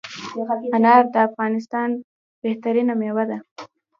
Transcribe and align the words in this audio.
انار 0.75 1.03
دافغانستان 1.15 1.89
بهترینه 2.43 2.93
میوه 2.99 3.23
ده 3.29 3.37